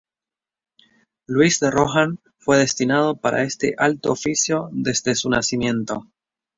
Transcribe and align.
Louis 1.27 1.59
de 1.59 1.69
Rohan 1.69 2.19
fue 2.39 2.57
destinado 2.57 3.17
para 3.17 3.43
este 3.43 3.75
alto 3.77 4.11
oficio 4.11 4.69
desde 4.71 5.13
su 5.13 5.29
nacimiento. 5.29 6.07